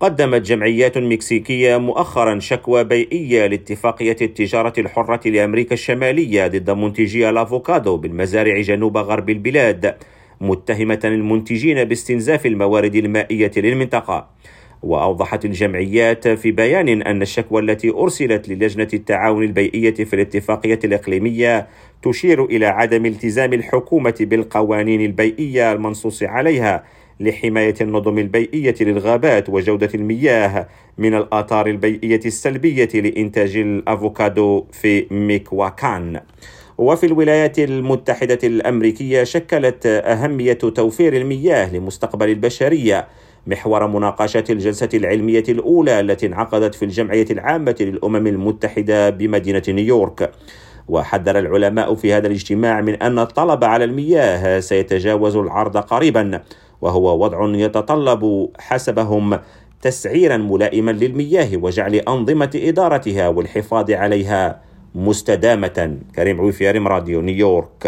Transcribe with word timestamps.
قدمت 0.00 0.42
جمعيات 0.42 0.98
مكسيكية 0.98 1.76
مؤخرا 1.76 2.38
شكوى 2.38 2.84
بيئية 2.84 3.46
لاتفاقية 3.46 4.16
التجارة 4.22 4.72
الحرة 4.78 5.28
لأمريكا 5.28 5.74
الشمالية 5.74 6.46
ضد 6.46 6.70
منتجي 6.70 7.30
الأفوكادو 7.30 7.96
بالمزارع 7.96 8.60
جنوب 8.60 8.96
غرب 8.96 9.30
البلاد 9.30 9.96
متهمة 10.40 11.00
المنتجين 11.04 11.84
باستنزاف 11.84 12.46
الموارد 12.46 12.94
المائية 12.94 13.50
للمنطقة. 13.56 14.28
وأوضحت 14.82 15.44
الجمعيات 15.44 16.28
في 16.28 16.50
بيان 16.52 17.02
أن 17.02 17.22
الشكوى 17.22 17.62
التي 17.62 17.90
أرسلت 17.90 18.48
للجنة 18.48 18.88
التعاون 18.94 19.44
البيئية 19.44 19.94
في 19.94 20.14
الاتفاقية 20.14 20.78
الإقليمية 20.84 21.66
تشير 22.02 22.44
إلى 22.44 22.66
عدم 22.66 23.06
التزام 23.06 23.52
الحكومة 23.52 24.14
بالقوانين 24.20 25.00
البيئية 25.00 25.72
المنصوص 25.72 26.22
عليها 26.22 26.84
لحماية 27.20 27.74
النظم 27.80 28.18
البيئية 28.18 28.74
للغابات 28.80 29.48
وجودة 29.48 29.88
المياه 29.94 30.68
من 30.98 31.14
الآثار 31.14 31.66
البيئية 31.66 32.20
السلبية 32.26 32.88
لإنتاج 32.94 33.56
الأفوكادو 33.56 34.64
في 34.72 35.06
ميكواكان. 35.10 36.20
وفي 36.78 37.06
الولايات 37.06 37.58
المتحدة 37.58 38.38
الأمريكية 38.44 39.24
شكلت 39.24 39.86
أهمية 39.86 40.52
توفير 40.52 41.16
المياه 41.16 41.74
لمستقبل 41.74 42.28
البشرية 42.28 43.08
محور 43.46 43.86
مناقشة 43.86 44.44
الجلسة 44.50 44.88
العلمية 44.94 45.44
الأولى 45.48 46.00
التي 46.00 46.26
انعقدت 46.26 46.74
في 46.74 46.84
الجمعية 46.84 47.26
العامة 47.30 47.76
للأمم 47.80 48.26
المتحدة 48.26 49.10
بمدينة 49.10 49.62
نيويورك. 49.68 50.30
وحذر 50.88 51.38
العلماء 51.38 51.94
في 51.94 52.12
هذا 52.12 52.26
الاجتماع 52.26 52.80
من 52.80 52.94
أن 52.94 53.18
الطلب 53.18 53.64
على 53.64 53.84
المياه 53.84 54.60
سيتجاوز 54.60 55.36
العرض 55.36 55.76
قريبا 55.76 56.40
وهو 56.80 57.24
وضع 57.24 57.38
يتطلب 57.54 58.48
حسبهم 58.58 59.38
تسعيرا 59.82 60.36
ملائما 60.36 60.90
للمياه 60.90 61.56
وجعل 61.56 61.94
أنظمة 61.94 62.50
إدارتها 62.54 63.28
والحفاظ 63.28 63.90
عليها 63.90 64.60
مستدامة. 64.94 65.98
كريم 66.16 66.40
عويفيارم 66.40 66.88
راديو 66.88 67.20
نيويورك. 67.20 67.86